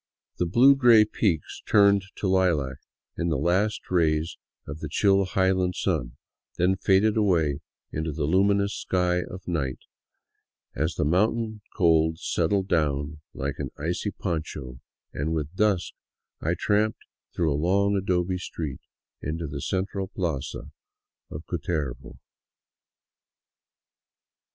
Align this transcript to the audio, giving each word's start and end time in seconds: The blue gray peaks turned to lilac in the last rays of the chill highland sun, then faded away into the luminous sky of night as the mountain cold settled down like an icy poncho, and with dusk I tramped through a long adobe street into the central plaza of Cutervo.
The 0.39 0.47
blue 0.47 0.75
gray 0.75 1.05
peaks 1.05 1.61
turned 1.67 2.05
to 2.15 2.27
lilac 2.27 2.77
in 3.19 3.29
the 3.29 3.37
last 3.37 3.91
rays 3.91 4.35
of 4.67 4.79
the 4.79 4.89
chill 4.89 5.25
highland 5.25 5.75
sun, 5.75 6.17
then 6.57 6.75
faded 6.75 7.17
away 7.17 7.59
into 7.91 8.11
the 8.11 8.23
luminous 8.23 8.73
sky 8.73 9.17
of 9.21 9.47
night 9.47 9.77
as 10.73 10.95
the 10.95 11.05
mountain 11.05 11.61
cold 11.77 12.17
settled 12.17 12.67
down 12.67 13.21
like 13.35 13.59
an 13.59 13.69
icy 13.77 14.09
poncho, 14.09 14.79
and 15.13 15.33
with 15.35 15.53
dusk 15.53 15.93
I 16.41 16.55
tramped 16.57 17.05
through 17.35 17.53
a 17.53 17.53
long 17.53 17.95
adobe 17.95 18.39
street 18.39 18.81
into 19.21 19.45
the 19.45 19.61
central 19.61 20.07
plaza 20.07 20.71
of 21.29 21.45
Cutervo. 21.45 22.17